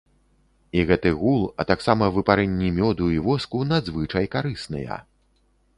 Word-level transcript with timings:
І 0.79 0.85
гэты 0.91 1.11
гул, 1.19 1.43
а 1.63 1.67
таксама 1.73 2.09
выпарэнні 2.17 2.73
мёду 2.81 3.11
і 3.19 3.23
воску 3.29 3.57
надзвычай 3.75 4.25
карысныя. 4.39 5.01